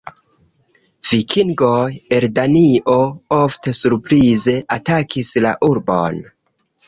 [1.09, 1.81] Vikingoj
[2.17, 2.95] el Danio
[3.39, 6.19] ofte surprize atakis la urbon.